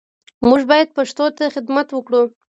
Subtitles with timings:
[0.49, 2.21] موږ باید پښتو ته خدمت وکړو